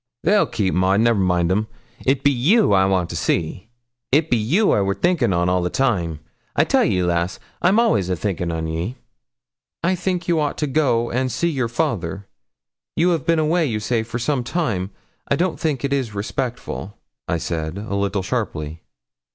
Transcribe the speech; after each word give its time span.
'They'll 0.23 0.47
keep, 0.47 0.73
Maud, 0.73 0.99
never 0.99 1.19
mind 1.19 1.51
'em; 1.51 1.67
it 2.07 2.23
be 2.23 2.31
you 2.31 2.73
I 2.73 2.85
want 2.85 3.07
to 3.11 3.15
see 3.15 3.69
it 4.11 4.31
be 4.31 4.35
you 4.35 4.71
I 4.71 4.81
wor 4.81 4.95
thinkin' 4.95 5.31
on 5.31 5.47
a' 5.47 5.61
the 5.61 5.69
time. 5.69 6.21
I 6.55 6.63
tell 6.63 6.83
ye, 6.83 7.03
lass, 7.03 7.37
I'm 7.61 7.79
all'ays 7.79 8.09
a 8.09 8.15
thinkin' 8.15 8.51
on 8.51 8.65
ye.' 8.65 8.95
'I 9.83 9.93
think 9.93 10.27
you 10.27 10.39
ought 10.39 10.57
to 10.57 10.65
go 10.65 11.11
and 11.11 11.31
see 11.31 11.49
your 11.51 11.67
father; 11.69 12.25
you 12.95 13.09
have 13.09 13.27
been 13.27 13.37
away, 13.37 13.67
you 13.67 13.79
say, 13.79 14.01
some 14.01 14.43
time. 14.43 14.89
I 15.27 15.35
don't 15.35 15.59
think 15.59 15.83
it 15.85 15.93
is 15.93 16.15
respectful,' 16.15 16.97
I 17.27 17.37
said, 17.37 17.77
a 17.77 17.93
little 17.93 18.23
sharply. 18.23 18.81